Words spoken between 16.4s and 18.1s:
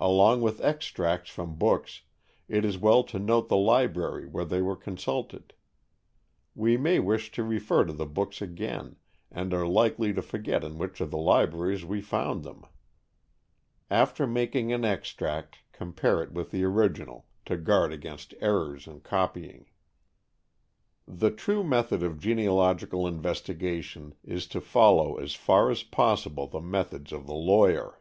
the original, to guard